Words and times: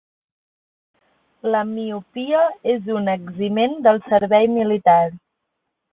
La 1.55 1.59
miopia 1.75 2.41
és 2.77 2.89
un 2.97 3.11
eximent 3.15 3.77
del 3.89 4.03
servei 4.09 4.53
militar. 4.59 5.01